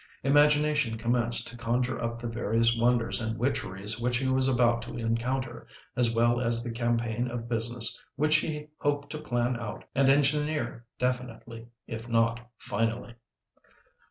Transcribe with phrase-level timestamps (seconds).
[0.23, 4.97] Imagination commenced to conjure up the various wonders and witcheries which he was about to
[4.97, 10.09] encounter, as well as the campaign of business which he hoped to plan out and
[10.09, 13.13] engineer definitely, if not finally.